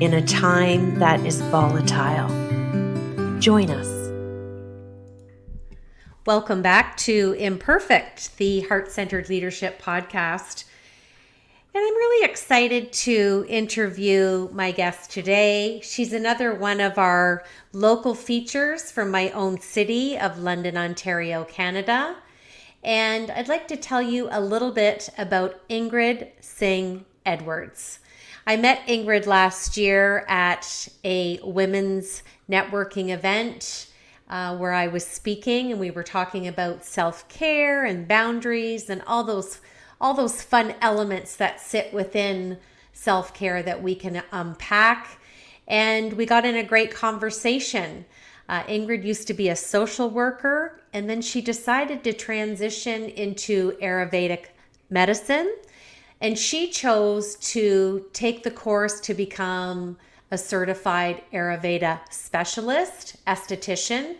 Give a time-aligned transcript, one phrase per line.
[0.00, 2.28] in a time that is volatile.
[3.40, 3.88] Join us.
[6.24, 10.64] Welcome back to Imperfect, the Heart Centered Leadership Podcast.
[11.74, 15.80] And I'm really excited to interview my guest today.
[15.82, 22.14] She's another one of our local features from my own city of London, Ontario, Canada.
[22.84, 27.98] And I'd like to tell you a little bit about Ingrid Singh Edwards.
[28.48, 33.88] I met Ingrid last year at a women's networking event
[34.30, 39.02] uh, where I was speaking, and we were talking about self care and boundaries and
[39.06, 39.60] all those
[40.00, 42.56] all those fun elements that sit within
[42.94, 45.20] self care that we can unpack.
[45.66, 48.06] And we got in a great conversation.
[48.48, 53.72] Uh, Ingrid used to be a social worker, and then she decided to transition into
[53.72, 54.46] Ayurvedic
[54.88, 55.54] medicine
[56.20, 59.96] and she chose to take the course to become
[60.30, 64.16] a certified Ayurveda specialist, esthetician.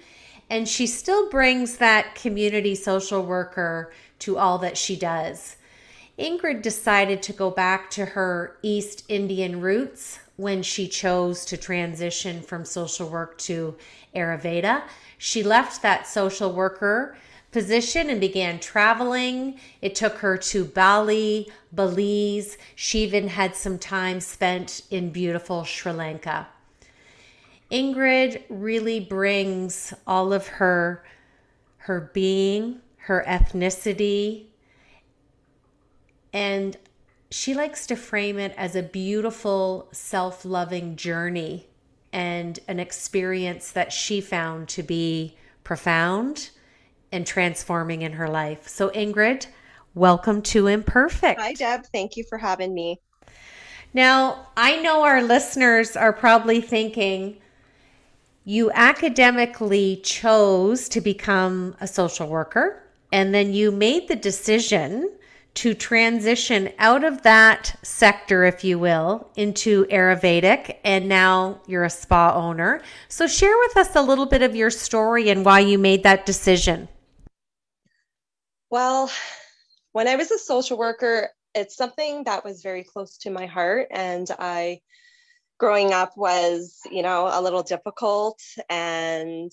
[0.50, 5.56] And she still brings that community social worker to all that she does.
[6.18, 12.40] Ingrid decided to go back to her East Indian roots when she chose to transition
[12.40, 13.76] from social work to
[14.14, 14.82] Ayurveda.
[15.18, 17.16] She left that social worker
[17.50, 19.58] position and began traveling.
[19.80, 22.58] It took her to Bali, Belize.
[22.74, 26.48] She even had some time spent in beautiful Sri Lanka.
[27.70, 31.04] Ingrid really brings all of her
[31.82, 34.44] her being, her ethnicity,
[36.34, 36.76] and
[37.30, 41.66] she likes to frame it as a beautiful self-loving journey
[42.12, 46.50] and an experience that she found to be profound
[47.12, 48.68] and transforming in her life.
[48.68, 49.46] So, Ingrid,
[49.94, 51.40] welcome to Imperfect.
[51.40, 51.86] Hi, Deb.
[51.92, 53.00] Thank you for having me.
[53.94, 57.38] Now, I know our listeners are probably thinking
[58.44, 62.82] you academically chose to become a social worker,
[63.12, 65.10] and then you made the decision
[65.54, 71.90] to transition out of that sector, if you will, into Ayurvedic, and now you're a
[71.90, 72.80] spa owner.
[73.08, 76.26] So, share with us a little bit of your story and why you made that
[76.26, 76.88] decision.
[78.70, 79.10] Well,
[79.92, 83.88] when I was a social worker, it's something that was very close to my heart.
[83.90, 84.80] And I,
[85.58, 88.40] growing up, was, you know, a little difficult.
[88.68, 89.50] And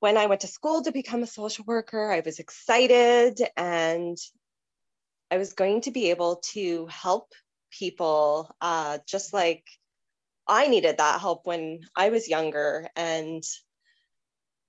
[0.00, 4.18] when I went to school to become a social worker, I was excited and
[5.30, 7.32] I was going to be able to help
[7.70, 9.64] people uh, just like
[10.46, 12.86] I needed that help when I was younger.
[12.96, 13.42] And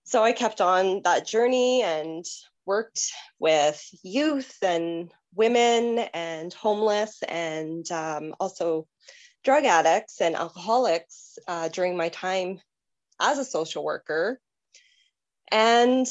[0.05, 2.23] so I kept on that journey and
[2.65, 8.87] worked with youth and women and homeless and um, also
[9.43, 12.59] drug addicts and alcoholics uh, during my time
[13.19, 14.39] as a social worker.
[15.51, 16.07] And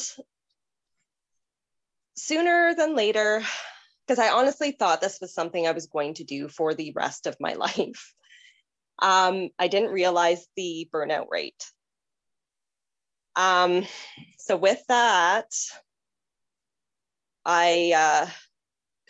[2.15, 3.43] sooner than later,
[4.05, 7.27] because I honestly thought this was something I was going to do for the rest
[7.27, 8.13] of my life,
[8.99, 11.63] um, I didn't realize the burnout rate.
[13.35, 13.85] Um,
[14.37, 15.51] so, with that,
[17.45, 18.29] I uh,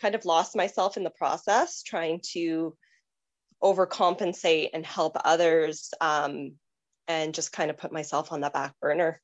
[0.00, 2.76] kind of lost myself in the process trying to
[3.62, 6.52] overcompensate and help others um,
[7.08, 9.20] and just kind of put myself on the back burner.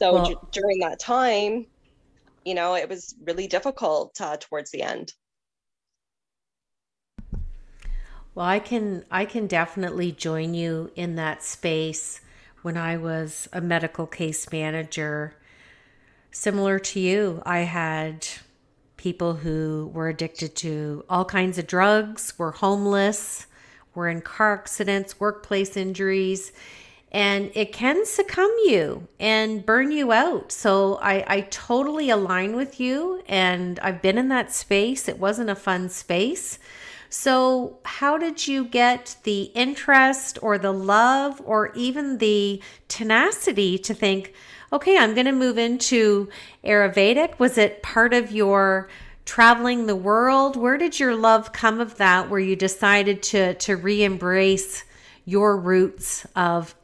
[0.00, 1.66] So well, d- during that time,
[2.44, 5.12] you know, it was really difficult uh, towards the end.
[8.34, 12.20] Well, I can I can definitely join you in that space
[12.66, 15.36] when I was a medical case manager
[16.32, 18.26] similar to you, I had
[18.96, 23.46] people who were addicted to all kinds of drugs, were homeless,
[23.94, 26.50] were in car accidents, workplace injuries,
[27.12, 30.50] and it can succumb you and burn you out.
[30.50, 35.08] So I, I totally align with you, and I've been in that space.
[35.08, 36.58] It wasn't a fun space.
[37.18, 43.94] So, how did you get the interest or the love or even the tenacity to
[43.94, 44.34] think,
[44.70, 46.28] okay, I'm going to move into
[46.62, 47.38] Ayurvedic.
[47.38, 48.90] Was it part of your
[49.24, 50.56] traveling the world.
[50.56, 54.84] Where did your love come of that where you decided to to re-embrace
[55.24, 56.74] your roots of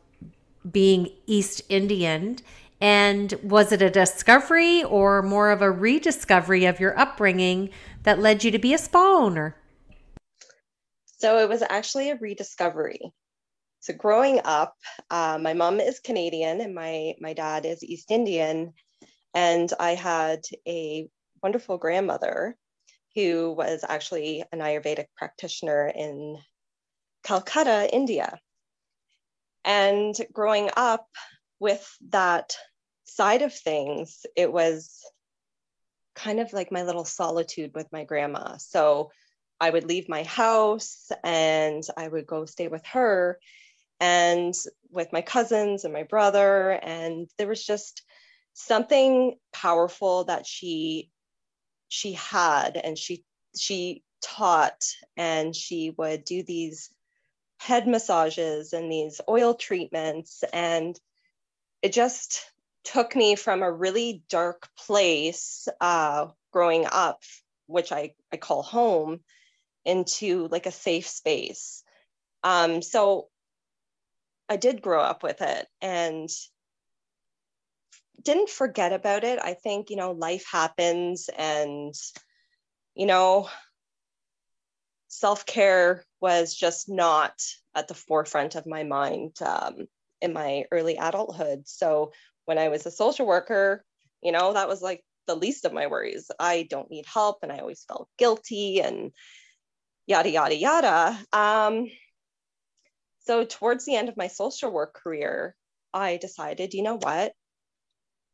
[0.69, 2.39] being East Indian?
[2.81, 7.69] And was it a discovery or more of a rediscovery of your upbringing
[8.05, 9.57] that led you to be a spa owner?
[11.23, 13.13] So it was actually a rediscovery.
[13.79, 14.75] So growing up,
[15.09, 18.73] uh, my mom is Canadian and my my dad is East Indian,
[19.33, 21.09] and I had a
[21.41, 22.57] wonderful grandmother
[23.15, 26.39] who was actually an Ayurvedic practitioner in
[27.23, 28.41] Calcutta, India.
[29.65, 31.07] And growing up
[31.61, 32.57] with that
[33.05, 35.05] side of things, it was
[36.17, 38.57] kind of like my little solitude with my grandma.
[38.57, 39.13] So
[39.63, 43.39] I would leave my house and I would go stay with her
[44.01, 44.53] and
[44.91, 46.73] with my cousins and my brother.
[46.73, 48.03] And there was just
[48.55, 51.11] something powerful that she
[51.87, 53.25] she had and she
[53.57, 54.83] she taught
[55.17, 56.91] and she would do these
[57.61, 60.99] head massages and these oil treatments and
[61.83, 62.45] it just
[62.83, 67.23] took me from a really dark place uh, growing up
[67.67, 69.21] which I, I call home
[69.85, 71.83] into like a safe space.
[72.45, 73.29] Um, so
[74.49, 76.29] i did grow up with it and
[78.23, 79.39] didn't forget about it.
[79.43, 81.95] I think you know life happens and
[82.95, 83.49] you know
[85.09, 87.35] self-care was just not
[87.75, 89.87] at the forefront of my mind um,
[90.21, 91.67] in my early adulthood.
[91.67, 92.13] So
[92.45, 93.85] when I was a social worker,
[94.23, 96.31] you know, that was like the least of my worries.
[96.39, 99.13] I don't need help and I always felt guilty and
[100.07, 101.19] yada, yada, yada.
[101.33, 101.87] Um,
[103.21, 105.55] so, towards the end of my social work career,
[105.95, 107.33] I decided, you know what?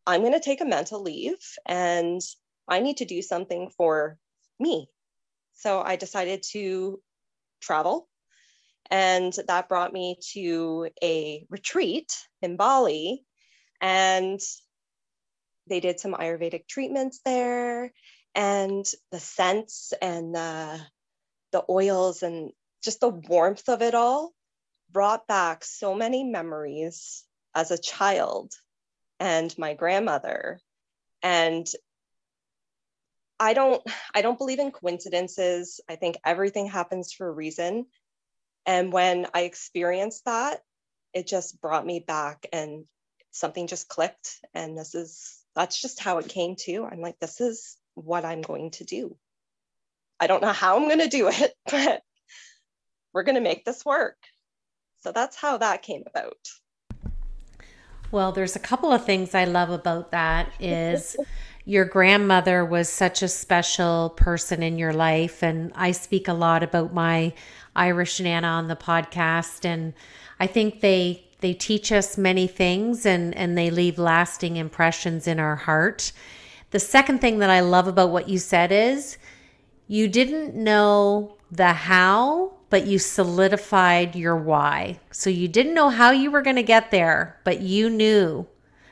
[0.06, 2.20] I'm going to take a mental leave and
[2.66, 4.18] I need to do something for
[4.58, 4.88] me.
[5.54, 7.00] So, I decided to
[7.60, 8.08] travel.
[8.90, 12.10] And that brought me to a retreat
[12.40, 13.22] in Bali
[13.82, 14.40] and
[15.68, 17.92] they did some Ayurvedic treatments there,
[18.34, 20.80] and the scents and the,
[21.52, 22.52] the oils and
[22.82, 24.32] just the warmth of it all
[24.90, 27.24] brought back so many memories
[27.54, 28.52] as a child
[29.20, 30.60] and my grandmother.
[31.22, 31.66] And
[33.40, 33.82] I don't
[34.14, 35.80] I don't believe in coincidences.
[35.88, 37.86] I think everything happens for a reason.
[38.66, 40.60] And when I experienced that,
[41.14, 42.84] it just brought me back and
[43.30, 47.40] something just clicked and this is that's just how it came to i'm like this
[47.40, 49.16] is what i'm going to do
[50.20, 52.02] i don't know how i'm going to do it but
[53.12, 54.16] we're going to make this work
[55.00, 56.48] so that's how that came about
[58.10, 61.16] well there's a couple of things i love about that is
[61.64, 66.62] your grandmother was such a special person in your life and i speak a lot
[66.62, 67.32] about my
[67.76, 69.92] irish nana on the podcast and
[70.40, 75.38] i think they they teach us many things and and they leave lasting impressions in
[75.38, 76.12] our heart.
[76.70, 79.18] The second thing that I love about what you said is
[79.88, 85.00] you didn't know the how, but you solidified your why.
[85.10, 88.46] So you didn't know how you were going to get there, but you knew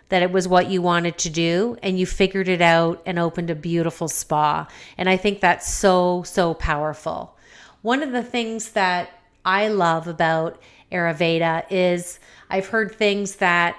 [0.09, 3.51] that it was what you wanted to do and you figured it out and opened
[3.51, 4.67] a beautiful spa.
[4.97, 7.37] And I think that's so, so powerful.
[7.83, 9.11] One of the things that
[9.45, 12.19] I love about Ayurveda is
[12.49, 13.77] I've heard things that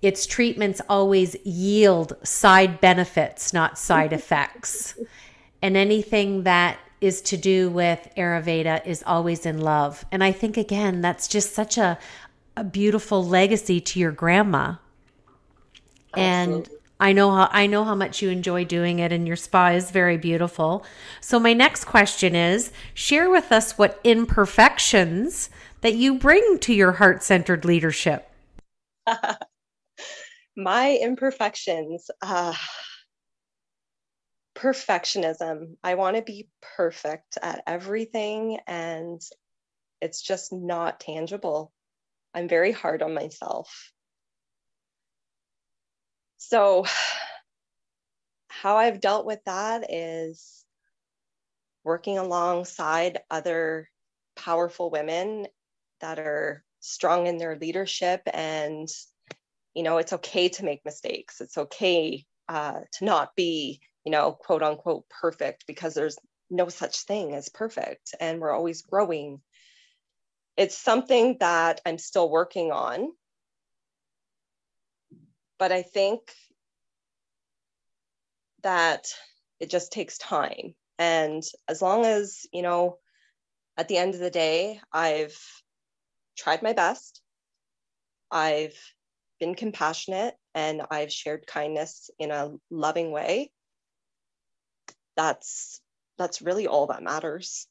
[0.00, 4.98] its treatments always yield side benefits, not side effects.
[5.62, 10.04] And anything that is to do with Ayurveda is always in love.
[10.12, 11.98] And I think, again, that's just such a,
[12.56, 14.76] a beautiful legacy to your grandma.
[16.14, 16.22] Absolutely.
[16.22, 16.68] And
[17.00, 19.90] I know how I know how much you enjoy doing it and your spa is
[19.90, 20.84] very beautiful.
[21.22, 25.48] So my next question is share with us what imperfections
[25.80, 28.30] that you bring to your heart centered leadership?
[30.56, 32.54] My imperfections, uh,
[34.60, 35.76] perfectionism.
[35.82, 39.20] I want to be perfect at everything, and
[40.00, 41.72] it's just not tangible.
[42.34, 43.92] I'm very hard on myself.
[46.36, 46.84] So,
[48.48, 50.64] how I've dealt with that is
[51.82, 53.88] working alongside other
[54.36, 55.46] powerful women
[56.00, 58.88] that are strong in their leadership and
[59.74, 64.32] you know it's okay to make mistakes it's okay uh, to not be you know
[64.32, 66.18] quote unquote perfect because there's
[66.50, 69.40] no such thing as perfect and we're always growing.
[70.56, 73.12] It's something that i'm still working on.
[75.58, 76.20] But i think
[78.62, 79.06] that
[79.58, 80.74] it just takes time.
[80.98, 82.98] And as long as, you know,
[83.76, 85.38] at the end of the day, I've
[86.36, 87.20] tried my best,
[88.30, 88.76] I've
[89.38, 93.50] been compassionate, and I've shared kindness in a loving way,
[95.16, 95.80] that's
[96.18, 97.66] that's really all that matters.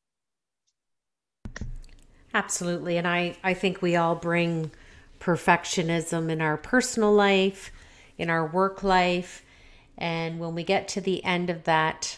[2.33, 2.97] Absolutely.
[2.97, 4.71] And I, I think we all bring
[5.19, 7.71] perfectionism in our personal life,
[8.17, 9.43] in our work life.
[9.97, 12.17] And when we get to the end of that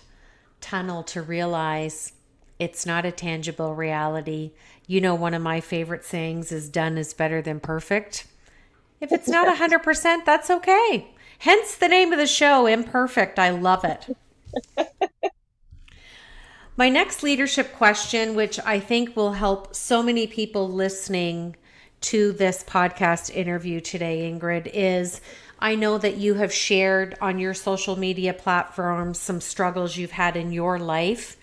[0.60, 2.14] tunnel to realize
[2.60, 4.52] it's not a tangible reality,
[4.86, 8.28] you know, one of my favorite sayings is done is better than perfect.
[9.00, 11.08] If it's not 100%, that's okay.
[11.40, 13.40] Hence the name of the show, Imperfect.
[13.40, 14.16] I love it.
[16.78, 21.56] My next leadership question, which I think will help so many people listening
[22.02, 25.22] to this podcast interview today, Ingrid, is
[25.60, 30.36] I know that you have shared on your social media platforms some struggles you've had
[30.36, 31.38] in your life.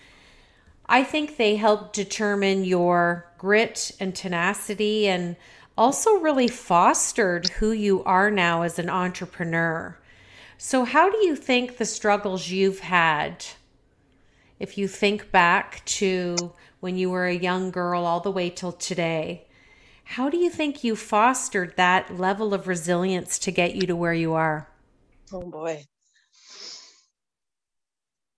[0.87, 5.35] I think they help determine your grit and tenacity and
[5.77, 9.97] also really fostered who you are now as an entrepreneur.
[10.61, 13.45] So, how do you think the struggles you've had
[14.59, 16.51] if you think back to
[16.81, 19.47] when you were a young girl all the way till today,
[20.03, 24.13] how do you think you fostered that level of resilience to get you to where
[24.13, 24.67] you are?
[25.31, 25.85] Oh boy.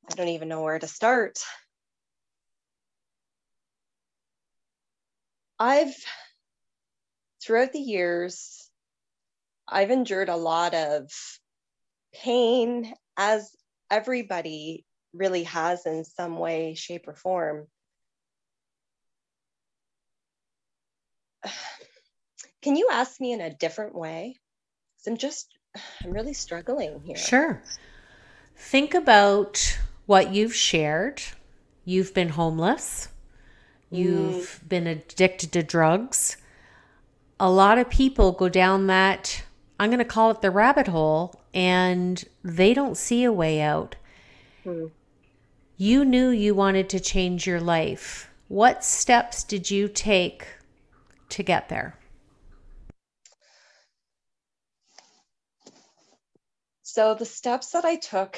[0.07, 1.39] I don't even know where to start.
[5.57, 5.95] I've,
[7.43, 8.69] throughout the years,
[9.67, 11.09] I've endured a lot of
[12.13, 13.55] pain as
[13.89, 17.67] everybody really has in some way, shape, or form.
[22.61, 24.37] Can you ask me in a different way?
[25.07, 25.47] I'm just,
[26.03, 27.17] I'm really struggling here.
[27.17, 27.61] Sure.
[28.55, 31.21] Think about what you've shared.
[31.83, 33.07] You've been homeless,
[33.89, 34.69] you've mm.
[34.69, 36.37] been addicted to drugs.
[37.39, 39.43] A lot of people go down that,
[39.81, 43.97] I'm going to call it the rabbit hole, and they don't see a way out.
[44.65, 44.91] Mm
[45.81, 48.29] you knew you wanted to change your life.
[48.49, 50.45] What steps did you take
[51.29, 51.97] to get there?
[56.83, 58.37] So, the steps that I took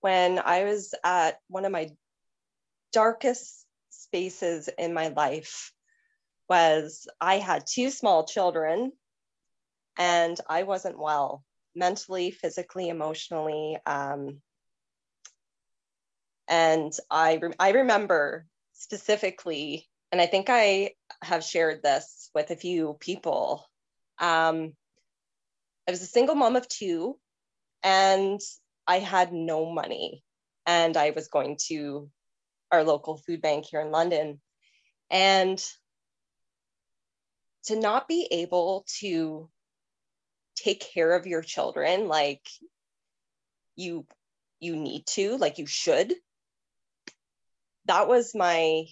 [0.00, 1.90] when I was at one of my
[2.92, 5.72] darkest spaces in my life
[6.48, 8.92] was I had two small children
[9.98, 13.78] and I wasn't well mentally, physically, emotionally.
[13.86, 14.40] Um,
[16.48, 22.56] and I, re- I remember specifically, and I think I have shared this with a
[22.56, 23.66] few people.
[24.18, 24.74] Um,
[25.88, 27.18] I was a single mom of two,
[27.82, 28.40] and
[28.86, 30.22] I had no money.
[30.66, 32.08] And I was going to
[32.72, 34.40] our local food bank here in London.
[35.10, 35.62] And
[37.64, 39.48] to not be able to
[40.56, 42.46] take care of your children like
[43.76, 44.06] you
[44.60, 46.14] you need to like you should.
[47.86, 48.84] That was my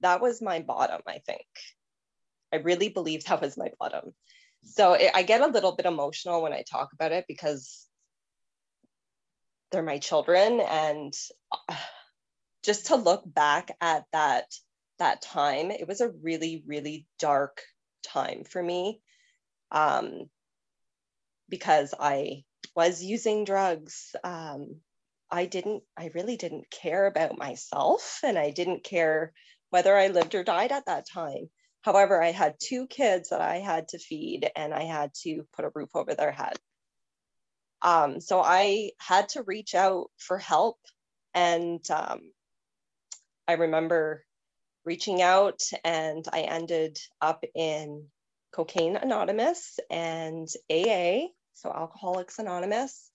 [0.00, 1.46] that was my bottom i think.
[2.52, 4.12] I really believe that was my bottom.
[4.62, 7.86] So it, i get a little bit emotional when i talk about it because
[9.70, 11.14] they're my children and
[11.68, 11.76] uh,
[12.64, 14.46] just to look back at that
[14.98, 17.62] that time it was a really really dark
[18.02, 19.00] time for me.
[19.70, 20.28] Um,
[21.50, 22.42] because i
[22.74, 24.80] was using drugs um,
[25.30, 29.32] I didn't, I really didn't care about myself and I didn't care
[29.70, 31.48] whether I lived or died at that time.
[31.82, 35.64] However, I had two kids that I had to feed and I had to put
[35.64, 36.54] a roof over their head.
[37.82, 40.78] Um, so I had to reach out for help.
[41.32, 42.32] And um,
[43.46, 44.24] I remember
[44.84, 48.08] reaching out and I ended up in
[48.52, 53.10] Cocaine Anonymous and AA, so Alcoholics Anonymous.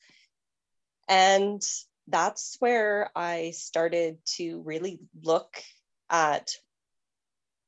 [1.08, 1.62] And
[2.08, 5.62] that's where I started to really look
[6.10, 6.52] at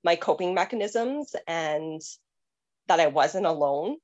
[0.04, 2.02] my coping mechanisms and
[2.88, 3.98] that I wasn't alone.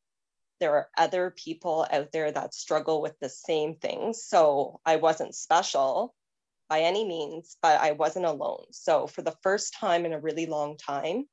[0.60, 4.24] There are other people out there that struggle with the same things.
[4.24, 6.13] So I wasn't special
[6.70, 8.65] by any means, but I wasn't alone.
[8.72, 11.25] So for the first time in a really long time,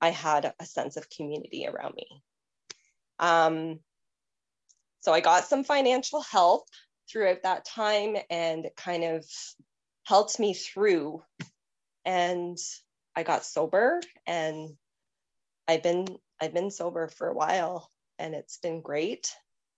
[0.00, 2.22] I had a sense of community around me.
[3.18, 3.80] Um,
[5.04, 6.66] so I got some financial help
[7.10, 9.26] throughout that time and it kind of
[10.04, 11.22] helped me through.
[12.06, 12.56] And
[13.14, 14.70] I got sober and
[15.68, 16.06] I've been
[16.40, 19.30] I've been sober for a while and it's been great.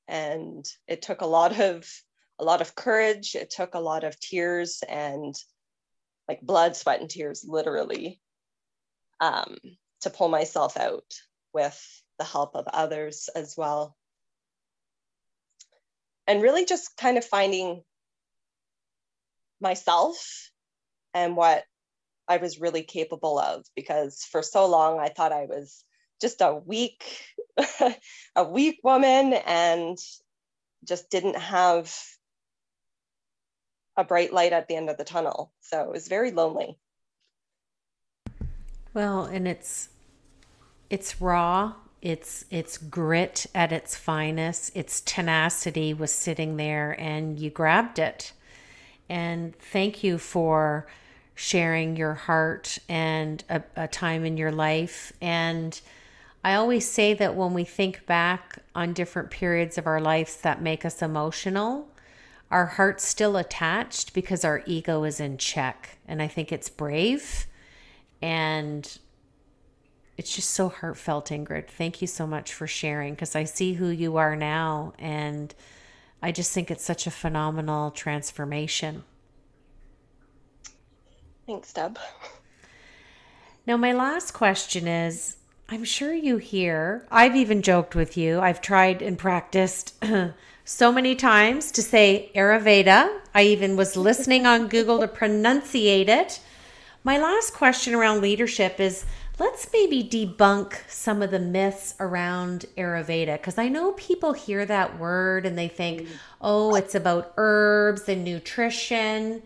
[0.07, 1.91] And it took a lot of
[2.39, 3.35] a lot of courage.
[3.35, 5.35] It took a lot of tears and
[6.29, 8.21] like blood, sweat, and tears, literally,
[9.19, 9.57] um,
[10.03, 11.13] to pull myself out
[11.53, 11.83] with
[12.21, 13.97] the help of others as well.
[16.27, 17.83] And really just kind of finding
[19.61, 20.51] myself
[21.15, 21.65] and what
[22.29, 25.85] I was really capable of because for so long I thought I was
[26.21, 27.05] just a weak
[28.37, 29.99] a weak woman and
[30.85, 31.95] just didn't have
[33.97, 35.53] a bright light at the end of the tunnel.
[35.61, 36.79] So it was very lonely.
[38.93, 39.89] Well, and it's
[40.91, 41.75] it's raw.
[42.03, 44.77] It's it's grit at its finest.
[44.77, 48.33] Its tenacity was sitting there and you grabbed it.
[49.09, 50.87] And thank you for
[51.35, 55.13] sharing your heart and a, a time in your life.
[55.21, 55.79] And
[56.43, 60.63] I always say that when we think back on different periods of our lives that
[60.63, 61.89] make us emotional,
[62.51, 65.99] our heart's still attached because our ego is in check.
[66.07, 67.47] And I think it's brave
[68.23, 68.99] and
[70.17, 71.69] it's just so heartfelt, Ingrid.
[71.69, 75.55] Thank you so much for sharing because I see who you are now and
[76.23, 79.05] I just think it's such a phenomenal transformation.
[81.47, 81.99] Thanks, Deb.
[83.67, 85.37] Now, my last question is
[85.69, 89.95] I'm sure you hear, I've even joked with you, I've tried and practiced
[90.65, 93.21] so many times to say Ayurveda.
[93.35, 96.41] I even was listening on Google to pronunciate it.
[97.05, 99.05] My last question around leadership is
[99.39, 104.99] let's maybe debunk some of the myths around Ayurveda because I know people hear that
[104.99, 106.09] word and they think, mm.
[106.41, 109.43] oh, it's about herbs and nutrition.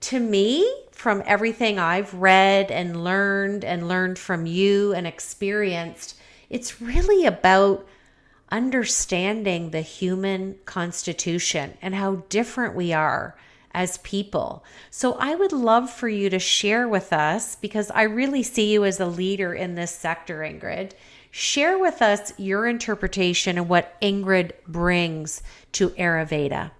[0.00, 6.16] To me, from everything I've read and learned and learned from you and experienced,
[6.48, 7.86] it's really about
[8.52, 13.36] understanding the human constitution and how different we are
[13.76, 14.64] as people.
[14.90, 18.86] So I would love for you to share with us, because I really see you
[18.86, 20.92] as a leader in this sector, Ingrid.
[21.30, 26.70] Share with us your interpretation of what Ingrid brings to Ayurveda.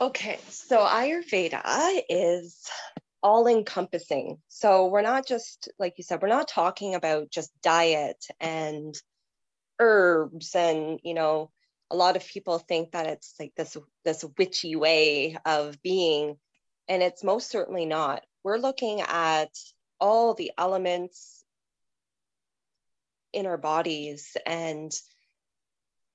[0.00, 2.70] Okay, so Ayurveda is
[3.24, 4.38] all encompassing.
[4.46, 8.94] So we're not just, like you said, we're not talking about just diet and
[9.80, 11.50] herbs and, you know,
[11.90, 16.36] a lot of people think that it's like this this witchy way of being
[16.88, 18.24] and it's most certainly not.
[18.44, 19.50] We're looking at
[20.00, 21.44] all the elements
[23.32, 24.92] in our bodies and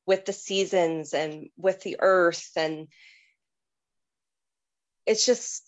[0.06, 2.88] with the seasons and with the earth and
[5.06, 5.68] it's just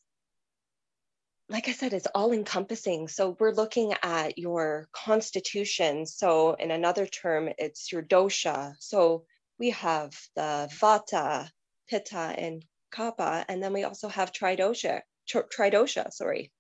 [1.50, 3.08] like I said, it's all encompassing.
[3.08, 6.06] So we're looking at your constitution.
[6.06, 8.74] So, in another term, it's your dosha.
[8.80, 9.26] So,
[9.60, 11.50] we have the vata,
[11.89, 16.52] pitta, and kapha, and then we also have tridosha, tridosha, sorry.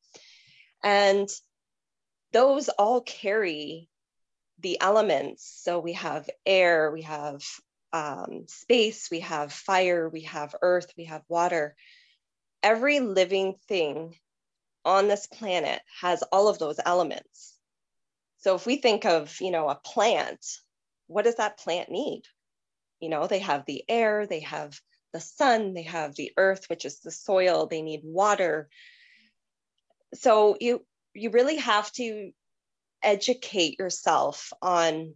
[0.83, 1.29] And
[2.31, 3.89] those all carry
[4.59, 5.61] the elements.
[5.63, 7.41] So we have air, we have
[7.91, 11.75] um, space, we have fire, we have earth, we have water
[12.63, 14.15] every living thing
[14.85, 17.57] on this planet has all of those elements.
[18.39, 20.43] So if we think of, you know, a plant,
[21.07, 22.23] what does that plant need?
[23.03, 24.79] You know, they have the air, they have
[25.11, 28.69] the sun, they have the earth, which is the soil, they need water.
[30.13, 32.31] So you you really have to
[33.01, 35.15] educate yourself on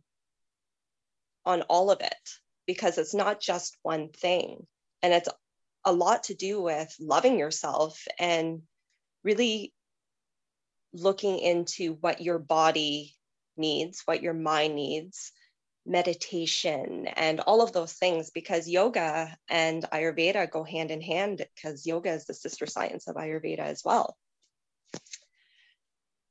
[1.45, 2.29] on all of it
[2.65, 4.67] because it's not just one thing
[5.01, 5.29] and it's
[5.85, 8.63] a lot to do with loving yourself and
[9.23, 9.73] really
[10.91, 13.15] looking into what your body
[13.55, 15.31] needs, what your mind needs,
[15.87, 21.85] meditation, and all of those things, because yoga and Ayurveda go hand in hand, because
[21.85, 24.17] yoga is the sister science of Ayurveda as well.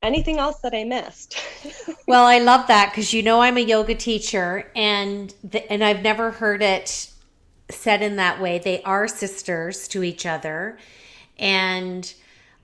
[0.02, 1.36] Anything else that I missed?
[2.06, 6.02] well, I love that because you know I'm a yoga teacher, and the, and I've
[6.02, 7.10] never heard it
[7.70, 8.58] said in that way.
[8.58, 10.78] They are sisters to each other.
[11.38, 12.12] And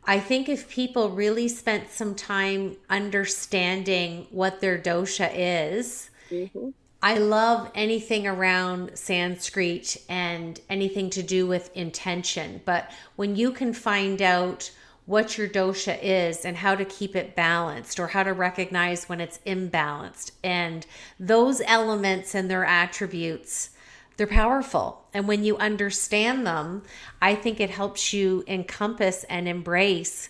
[0.04, 6.70] I think if people really spent some time understanding what their dosha is, mm-hmm.
[7.02, 12.60] I love anything around Sanskrit and anything to do with intention.
[12.64, 14.70] But when you can find out
[15.04, 19.20] what your dosha is and how to keep it balanced or how to recognize when
[19.20, 20.86] it's imbalanced and
[21.18, 23.70] those elements and their attributes
[24.16, 25.06] they're powerful.
[25.14, 26.82] And when you understand them,
[27.20, 30.28] I think it helps you encompass and embrace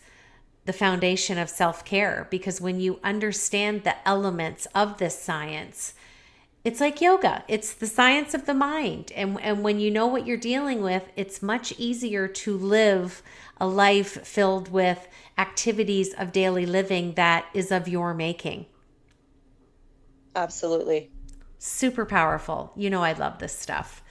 [0.65, 5.95] the foundation of self care because when you understand the elements of this science,
[6.65, 7.45] it's like yoga.
[7.49, 9.13] It's the science of the mind.
[9.17, 13.23] And and when you know what you're dealing with, it's much easier to live
[13.61, 18.67] a life filled with activities of daily living that is of your making.
[20.37, 21.11] Absolutely.
[21.59, 22.73] Super powerful.
[22.77, 24.03] You know I love this stuff.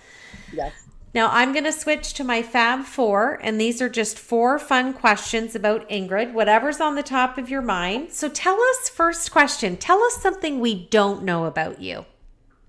[0.53, 0.73] Yes.
[1.13, 4.93] Now I'm going to switch to my Fab Four, and these are just four fun
[4.93, 8.13] questions about Ingrid, whatever's on the top of your mind.
[8.13, 12.05] So tell us, first question, tell us something we don't know about you.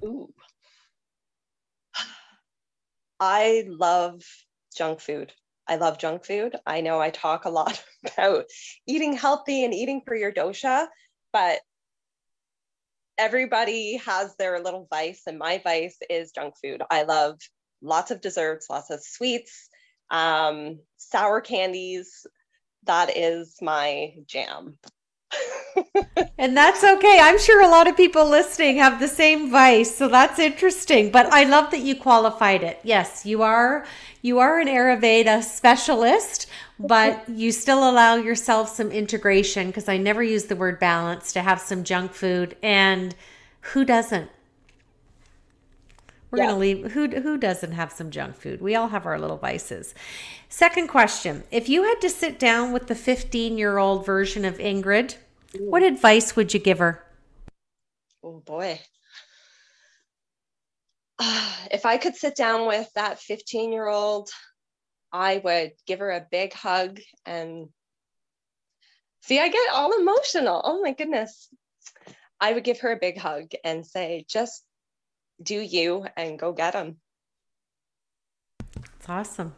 [0.05, 0.33] Ooh.
[3.21, 4.23] I love
[4.77, 5.33] junk food.
[5.69, 6.57] I love junk food.
[6.67, 7.83] I know I talk a lot
[8.17, 8.47] about
[8.87, 10.89] eating healthy and eating for your dosha,
[11.33, 11.61] but
[13.19, 16.83] everybody has their little vice, and my vice is junk food.
[16.91, 17.39] I love
[17.81, 19.69] lots of desserts, lots of sweets,
[20.11, 22.27] um, sour candies.
[22.85, 24.79] That is my jam.
[26.39, 27.19] and that's okay.
[27.21, 31.11] I'm sure a lot of people listening have the same vice, so that's interesting.
[31.11, 32.81] But I love that you qualified it.
[32.83, 33.85] Yes, you are
[34.23, 36.47] you are an Ayurveda specialist,
[36.79, 41.43] but you still allow yourself some integration because I never use the word balance to
[41.43, 43.15] have some junk food and
[43.61, 44.31] who doesn't?
[46.31, 46.47] We're yeah.
[46.47, 48.63] going to leave who who doesn't have some junk food?
[48.63, 49.95] We all have our little vices.
[50.49, 55.17] Second question, if you had to sit down with the 15-year-old version of Ingrid,
[55.59, 57.03] what advice would you give her?
[58.23, 58.81] Oh boy.
[61.19, 64.31] Uh, if I could sit down with that 15 year old,
[65.13, 67.69] I would give her a big hug and
[69.21, 70.61] see, I get all emotional.
[70.65, 71.49] Oh my goodness.
[72.41, 74.65] I would give her a big hug and say, just
[75.43, 76.97] do you and go get them.
[78.77, 79.55] It's awesome.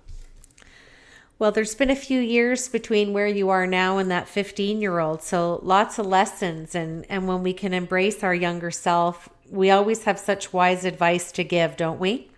[1.45, 4.99] Well, there's been a few years between where you are now and that 15 year
[4.99, 5.23] old.
[5.23, 6.75] So lots of lessons.
[6.75, 11.31] And, and when we can embrace our younger self, we always have such wise advice
[11.33, 12.31] to give, don't we?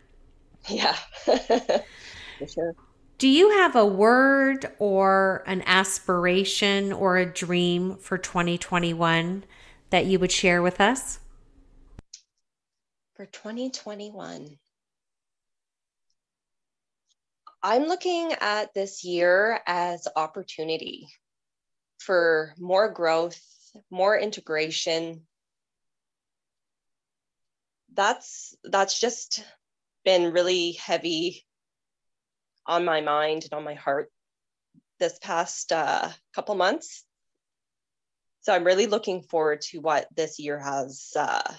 [0.68, 2.74] Yeah, for sure.
[3.18, 9.44] Do you have a word or an aspiration or a dream for 2021
[9.90, 11.20] that you would share with us?
[13.14, 14.58] For 2021,
[17.68, 21.08] I'm looking at this year as opportunity
[21.98, 23.40] for more growth,
[23.90, 25.26] more integration.
[27.92, 29.42] That's that's just
[30.04, 31.44] been really heavy
[32.68, 34.12] on my mind and on my heart
[35.00, 37.04] this past uh, couple months.
[38.42, 41.52] So I'm really looking forward to what this year has uh,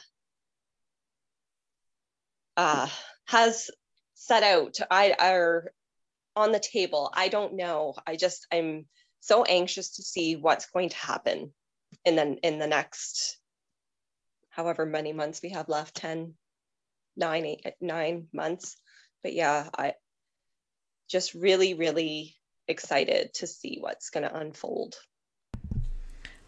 [2.55, 2.87] uh,
[3.25, 3.69] has
[4.13, 4.77] set out.
[4.89, 5.73] I are
[6.37, 7.11] on the table.
[7.13, 7.95] I don't know.
[8.05, 8.85] I just I'm
[9.19, 11.51] so anxious to see what's going to happen
[12.05, 13.37] in the in the next
[14.49, 16.33] however many months we have left 10
[17.15, 18.77] nine eight nine months
[19.23, 19.93] but yeah i
[21.09, 22.35] just really really
[22.67, 24.95] excited to see what's going to unfold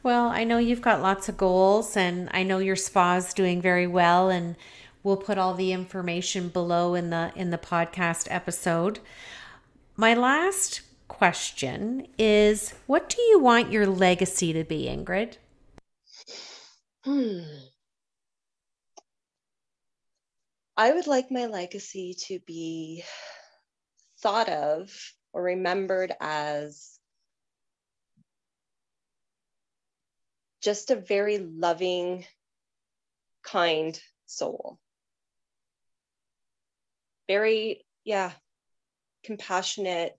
[0.04, 3.88] well i know you've got lots of goals and i know your spa's doing very
[3.88, 4.56] well and
[5.02, 9.00] we'll put all the information below in the in the podcast episode
[10.00, 15.36] my last question is what do you want your legacy to be, Ingrid?
[17.04, 17.42] Hmm.
[20.78, 23.04] I would like my legacy to be
[24.20, 24.90] thought of
[25.34, 26.98] or remembered as
[30.62, 32.26] just a very loving,
[33.44, 34.80] kind soul.
[37.28, 38.32] Very, yeah,
[39.30, 40.18] compassionate.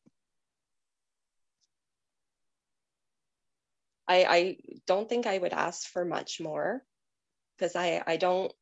[4.07, 6.81] I, I don't think I would ask for much more
[7.57, 8.53] because I, I don't,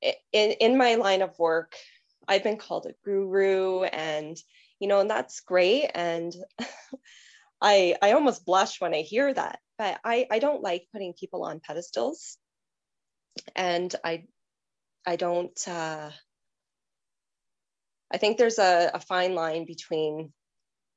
[0.00, 1.74] in, in my line of work,
[2.28, 4.36] I've been called a guru and,
[4.78, 5.90] you know, and that's great.
[5.92, 6.32] And
[7.60, 11.42] I, I almost blush when I hear that, but I, I don't like putting people
[11.42, 12.38] on pedestals.
[13.56, 14.26] And I,
[15.04, 16.10] I don't, uh,
[18.14, 20.32] I think there's a, a fine line between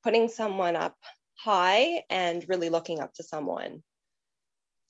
[0.04, 0.96] putting someone up
[1.34, 3.82] high and really looking up to someone.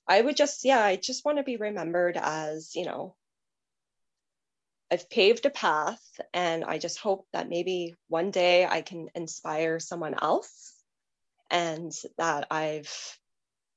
[0.09, 3.15] I would just, yeah, I just want to be remembered as, you know,
[4.91, 6.01] I've paved a path
[6.33, 10.73] and I just hope that maybe one day I can inspire someone else
[11.49, 12.93] and that I've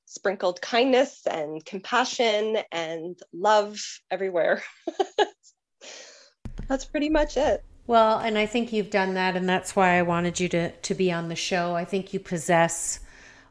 [0.07, 4.61] sprinkled kindness and compassion and love everywhere.
[6.67, 7.63] That's pretty much it.
[7.91, 10.95] Well, and I think you've done that, and that's why I wanted you to, to
[10.95, 11.75] be on the show.
[11.75, 13.01] I think you possess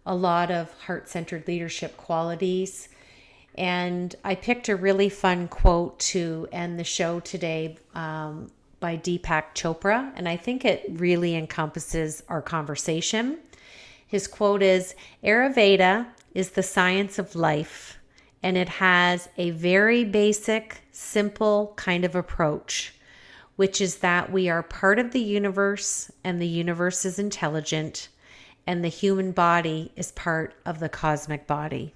[0.07, 2.89] a lot of heart centered leadership qualities.
[3.57, 8.51] And I picked a really fun quote to end the show today um,
[8.81, 13.41] by Deepak Chopra, and I think it really encompasses our conversation.
[14.07, 17.99] His quote is Ayurveda is the science of life,
[18.43, 22.95] and it has a very basic, simple kind of approach,
[23.61, 28.09] which is that we are part of the universe and the universe is intelligent,
[28.67, 31.93] and the human body is part of the cosmic body.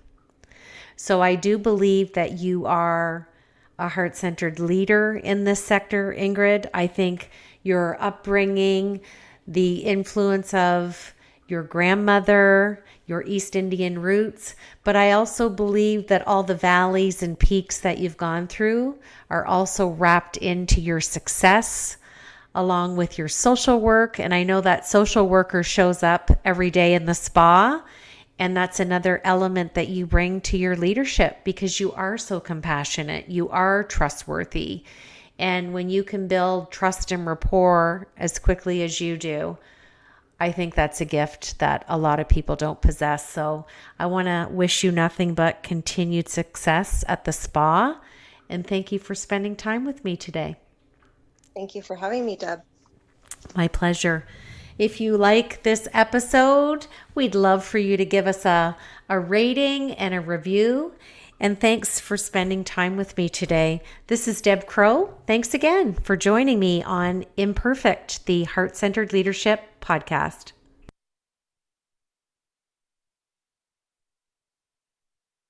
[0.95, 3.31] So I do believe that you are
[3.79, 6.67] a heart centered leader in this sector, Ingrid.
[6.75, 7.31] I think
[7.63, 9.01] your upbringing,
[9.49, 11.15] the influence of
[11.49, 17.39] your grandmother, your East Indian roots, but I also believe that all the valleys and
[17.39, 18.99] peaks that you've gone through
[19.31, 21.97] are also wrapped into your success
[22.55, 24.19] along with your social work.
[24.19, 27.83] And I know that social worker shows up every day in the spa
[28.39, 33.29] and that's another element that you bring to your leadership because you are so compassionate,
[33.29, 34.83] you are trustworthy.
[35.39, 39.59] And when you can build trust and rapport as quickly as you do,
[40.41, 43.29] I think that's a gift that a lot of people don't possess.
[43.29, 43.67] So
[43.99, 48.01] I want to wish you nothing but continued success at the spa.
[48.49, 50.57] And thank you for spending time with me today.
[51.55, 52.63] Thank you for having me, Deb.
[53.55, 54.27] My pleasure.
[54.77, 58.77] If you like this episode, we'd love for you to give us a,
[59.09, 60.95] a rating and a review.
[61.39, 63.83] And thanks for spending time with me today.
[64.07, 65.15] This is Deb Crowe.
[65.27, 70.54] Thanks again for joining me on Imperfect, the Heart Centered Leadership podcast.